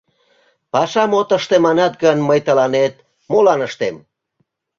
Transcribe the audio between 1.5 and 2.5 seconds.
манат гын, мый